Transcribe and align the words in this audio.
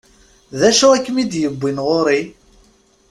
D 0.59 0.61
acu 0.69 0.87
i 0.97 0.99
kem-id-yewwin 1.05 1.77
ɣur-i? 1.85 2.21